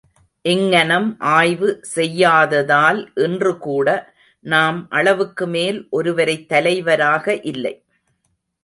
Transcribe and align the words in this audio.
இங்ஙனம் 0.45 1.09
ஆய்வு 1.33 1.69
செய்யாததால் 1.91 3.01
இன்று 3.17 3.57
கூட 3.57 3.87
நாம் 4.45 4.87
அளவுக்குமேல் 4.91 5.79
ஒருவரைத் 5.91 6.47
தலைவராக, 6.49 7.39
இல்லை! 7.43 7.75